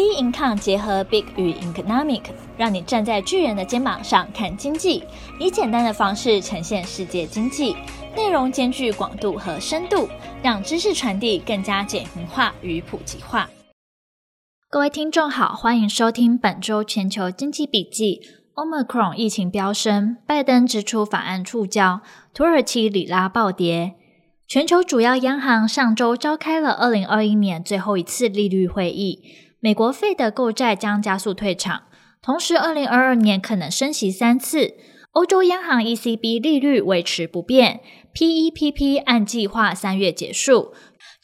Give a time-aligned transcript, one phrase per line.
[0.00, 2.22] B Income 结合 Big 与 Economic，
[2.56, 5.04] 让你站在巨人的肩膀上看经济，
[5.38, 7.76] 以简单的方式呈现世界经济，
[8.16, 10.08] 内容兼具广度和深度，
[10.42, 13.50] 让知识传递更加简明化与普及化。
[14.70, 18.22] 各位听众好，欢迎收听本周全球经济笔记。
[18.54, 22.00] Omicron 疫情飙升，拜登支出法案触礁，
[22.32, 23.96] 土耳其里拉暴跌。
[24.48, 29.22] 全球主要央行上周召开了二零二一年最后一次利率会议。
[29.60, 31.82] 美国费的购债将加速退场，
[32.22, 34.74] 同时，二零二二年可能升息三次。
[35.12, 37.80] 欧洲央行 ECB 利率维持不变
[38.14, 40.72] ，PEPP 按计划三月结束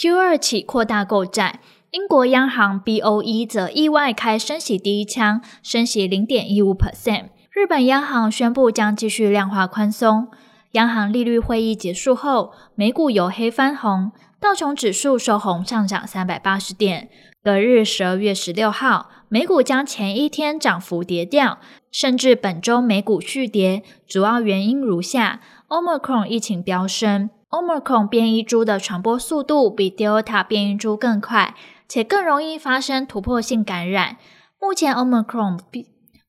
[0.00, 1.60] ，Q 二起扩大购债。
[1.90, 7.26] 英国央行 BOE 则意外开升息第一枪，升息零点一五 percent。
[7.50, 10.28] 日本央行宣布将继续量化宽松。
[10.70, 14.12] 央行利率会议结束后，美股由黑翻红，
[14.42, 17.08] 道琼指数收红上涨三百八十点。
[17.44, 21.60] 隔日，十二月十六号，美股将前一天涨幅跌掉，
[21.92, 23.84] 甚至本周美股续跌。
[24.04, 31.54] 主要原因如下：Omicron 疫情飙升，Omicron 变异株的传播速度比 Delta 变异株更快，
[31.88, 34.16] 且更容易发生突破性感染。
[34.60, 35.60] 目前 Omicron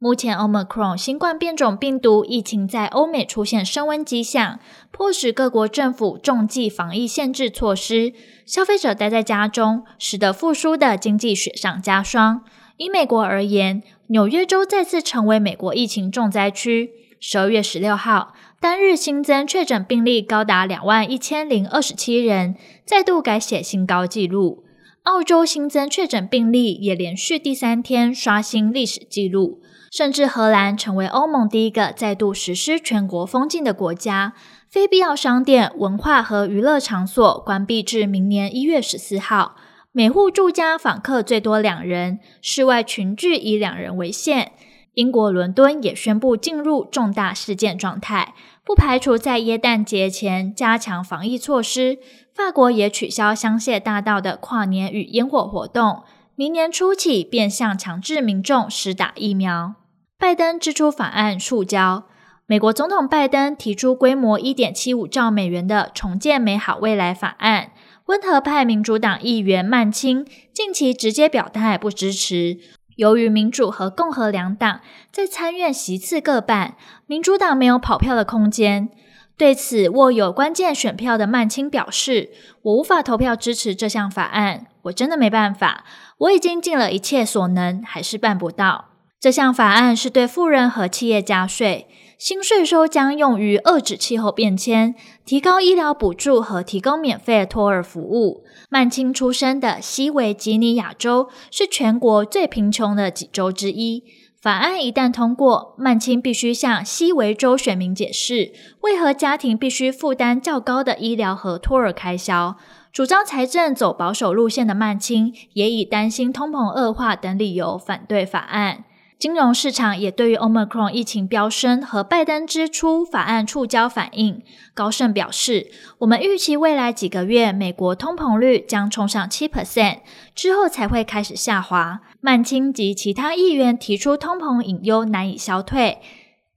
[0.00, 4.60] 目前，Omicron 新冠变种病毒疫情在欧美出现升温迹象，
[4.92, 8.12] 迫使各国政府重计防疫限制措施，
[8.46, 12.44] 消费者待在家中，使得复苏的经济雪上加霜。
[12.76, 16.90] 以美国而言，纽约州再次成为美国疫情重灾区。
[17.18, 22.54] 十二月十六号，单日新增确诊病例高达两万一千零二十七人，
[22.84, 24.62] 再度改写新高纪录。
[25.02, 29.60] 澳洲新增确诊病例也连续第三天刷新历史纪录。
[29.90, 34.34] 甚至荷兰成为欧盟第一个再度实施全国封禁的国家，
[34.68, 39.56] 非必要商店、文化和娱乐场所关闭至明年一月十四号。
[39.90, 44.52] 每户住家访客最多两人，室外群聚以两人为限。
[44.94, 51.98] 英国伦敦也宣布进入重大事件状态，不排除在耶诞节前加强防疫措施。
[52.34, 56.02] 法国也取消香榭大道的跨年与烟火活动。
[56.38, 59.74] 明年初起变相强制民众施打疫苗。
[60.16, 62.04] 拜登支出法案触礁。
[62.46, 67.72] 美国总统拜登提出规模一点七五兆美元的重建美好未来法案，
[68.04, 72.58] 温和派民主党议员曼青近期直接表态不支持。
[72.94, 76.76] 由于民主和共和两党在参院席次各半，
[77.08, 78.90] 民主党没有跑票的空间。
[79.38, 82.30] 对此，握有关键选票的曼青表示
[82.62, 85.84] ：“我无法投票支持这项法案，我真的没办法。
[86.18, 88.86] 我已经尽了一切所能，还是办不到。
[89.20, 91.86] 这项法案是对富人和企业加税，
[92.18, 104.02] 新税收将用于遏制气候变迁、提高医疗补助和提供免费托儿服务。”曼青出生的西维吉尼亚州是全国最贫穷的几州之一。
[104.40, 112.56] 法案一旦通过，曼青必须向西维州选民解释，为何家庭必须负担较高的医疗和托儿开销。
[112.92, 118.84] 主张财政走保守路线的曼青，也以担心通膨恶化等理由反对法案。
[119.18, 124.40] 金融市场也对于 Omicron 疫情飙升和拜登支出法案触礁反应。
[124.72, 129.98] 高盛表示，我们预期未来几个月美国通膨率将冲上七 percent，
[130.36, 132.02] 之后才会开始下滑。
[132.20, 135.98] 曼青及其他议员提出通膨隐忧难以消退，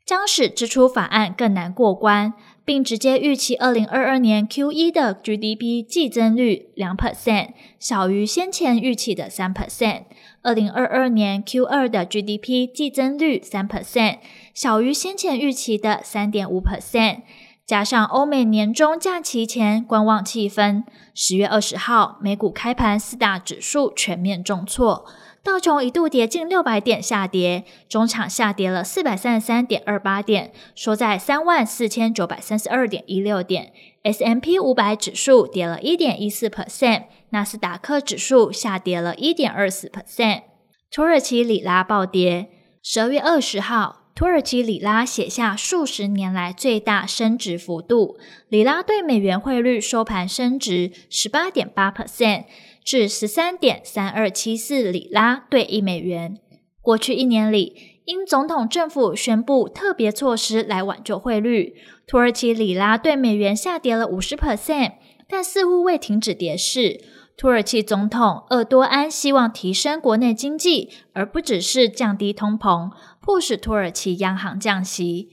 [0.06, 2.34] 将使支出法案更难过关，
[2.66, 10.04] 并直接预期二零二二年 Q 一的 GDP 季增率两 percent，小于先前预期的三 percent。
[10.42, 14.18] 二零二二年 Q 二的 GDP 季增率三 percent，
[14.56, 17.22] 小于先前预期的三点五 percent。
[17.64, 20.84] 加上欧美年终假期前观望气氛，
[21.14, 25.06] 十月二十号美股开盘四大指数全面重挫，
[25.44, 33.74] 道琼一度跌近六百点下跌，中场下跌了四百三十三点二八点，收在三万四千九百三十二点一六点。
[34.04, 37.06] S M P 五百指数跌了一点一四 percent。
[37.32, 40.44] 纳斯达克指数下跌了一点二四 percent，
[40.92, 42.50] 土耳其里拉暴跌。
[42.84, 48.18] 十二月二十号，土耳其里拉写下数十年来最大升值幅度，
[48.50, 52.46] 里拉对美元汇率收盘升值十八点八 percent，
[52.84, 56.38] 至十三点三二七四里拉兑一美元。
[56.82, 61.76] 过去一年里，因总统政府宣布特别措施来挽救汇率，
[62.08, 64.94] 土耳其里拉对美元下跌了五十 percent，
[65.30, 67.00] 但似乎未停止跌势。
[67.38, 72.92] 土耳其总统厄多安希望提升国内经济，而不只是降低通膨，
[73.22, 75.30] 迫使土耳其央行降息。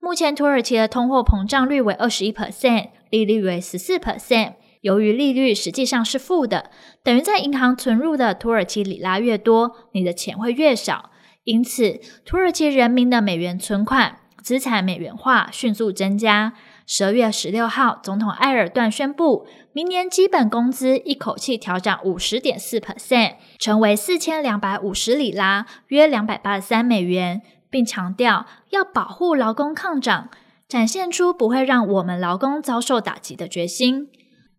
[0.00, 4.54] 目前土耳其的通货膨胀率为二十一 percent，利率为十四 percent。
[4.82, 6.70] 由于利率实际上是负的，
[7.02, 11.10] 等于在银行存入的土耳其里拉越多，你的钱会越少。
[11.44, 16.52] 因此，土耳其人民的美元存款资产美元化迅速增加。
[16.86, 27.40] 十二月十六号，总统埃尔段宣布，明年基本工资一口气调涨五十点四 percent，成为四千两百五十里拉，约两百八十三美元，
[27.70, 30.28] 并强调要保护劳工抗涨，
[30.68, 34.08] 展现出不会让我们劳工遭受打击的决心。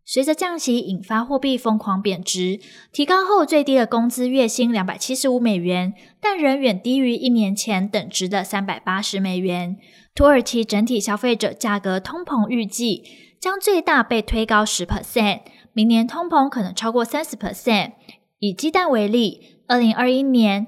[0.06, 2.60] 随着降息引发货币疯狂贬值，
[2.92, 9.78] 提高后最低的工资月薪两百七十五美元，但仍远低于一年前等值的三百八十美元。
[10.14, 13.04] 土耳其整体消费者价格通膨预计
[13.40, 15.40] 将最大被推高十 percent，
[15.72, 17.94] 明年通膨可能超过三十 percent。
[18.40, 20.68] 以鸡蛋为例，二零二一年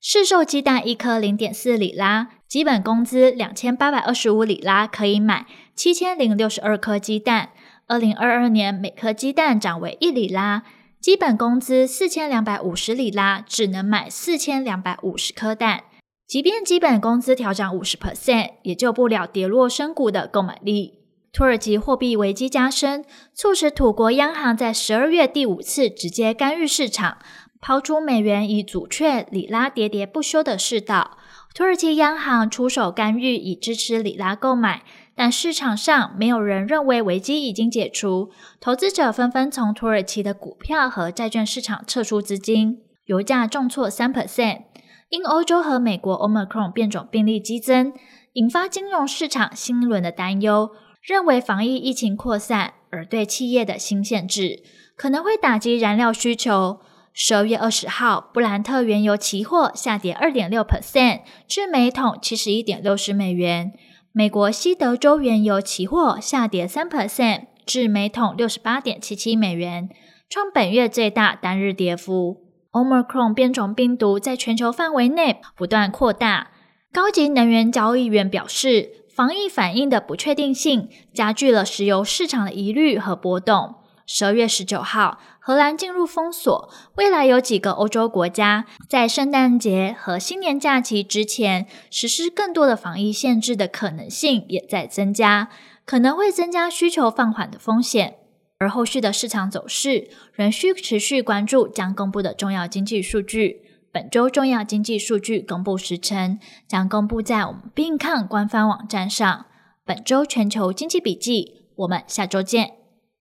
[0.00, 5.46] 市售鸡蛋一颗零点四里拉，基本工资两千八百二十五里拉可以买
[5.76, 7.50] 七千零六十二颗鸡蛋。
[7.90, 10.62] 二零二二年，每颗鸡蛋涨为一里拉，
[11.00, 15.82] 基本工资四千两百五十里拉，只能买四千两百五十颗蛋。
[16.24, 21.00] 即便基本工资调涨五十 percent，也救不了跌落深谷的购买力。
[21.32, 23.04] 土耳其货币危机加深，
[23.34, 27.18] 促使土国央行在十二月第五次直接干预市场，
[27.60, 31.18] 抛出美元以阻却里拉喋喋不休的世道。
[31.52, 34.84] 土耳其央行出手干预，以支持里拉购买。
[35.14, 38.30] 但市场上没有人认为危机已经解除，
[38.60, 44.62] 投资者纷纷从土耳其的股票和债券市场撤出资金，油价重挫三 percent。
[45.10, 47.92] 因欧洲和美国 Omicron 变种病例激增，
[48.34, 50.70] 引发金融市场新一轮的担忧，
[51.02, 54.62] 认为防疫疫情扩散而对企业的新限制
[54.96, 56.80] 可能会打击燃料需求。
[57.12, 63.72] 十二月二十号，布兰特原油期货下跌二点六 percent，至每桶七十一点六十美元。
[64.12, 69.88] 美国西德州原油期货下跌三 percent，至每桶六十八点七七美元，
[70.28, 72.42] 创本月最大单日跌幅。
[72.72, 76.48] Omicron 变种病毒在全球范围内不断扩大。
[76.92, 83.76] 高级能源交易员表示，防疫反应的不确定性加剧了石油市场的疑虑和波动。
[84.12, 95.48] 十二月十九号，荷兰进入封锁，未来有几个欧洲国家在圣诞节和新年假期之前实施更多的防疫限制的可能性也在增加，
[95.84, 98.16] 可能会增加需求放缓的风险。
[98.58, 103.62] 而后续的市场走势仍需持续关注将公布的重要经济数据。
[103.92, 109.46] 本周重要经济数据公布时程将公布在我们并抗官方网站上。
[109.84, 112.79] 本周全球经济笔记，我们下周见。